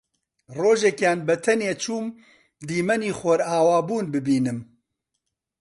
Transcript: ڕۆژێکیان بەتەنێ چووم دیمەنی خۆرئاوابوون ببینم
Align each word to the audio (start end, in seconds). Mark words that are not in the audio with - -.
ڕۆژێکیان 0.61 1.19
بەتەنێ 1.27 1.71
چووم 1.83 2.07
دیمەنی 2.67 3.15
خۆرئاوابوون 3.19 4.05
ببینم 4.13 4.59